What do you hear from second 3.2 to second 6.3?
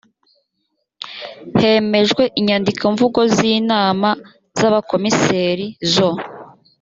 z inama z abakomiseri zo